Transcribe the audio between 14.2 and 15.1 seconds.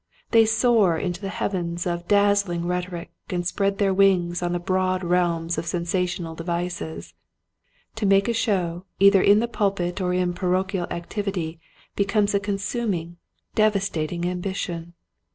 ambition.